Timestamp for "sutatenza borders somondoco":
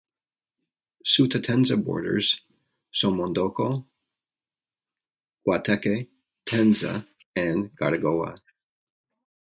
1.05-3.85